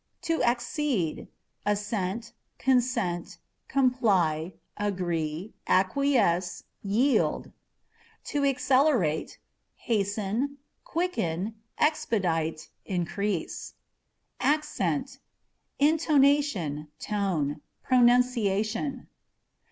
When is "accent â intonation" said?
14.39-16.87